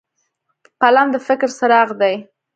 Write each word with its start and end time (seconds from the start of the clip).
قلم 0.81 1.07
د 1.11 1.15
فکر 1.27 1.49
څراغ 1.57 1.89
دی 2.01 2.15